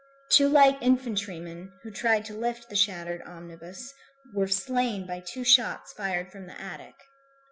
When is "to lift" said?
2.25-2.69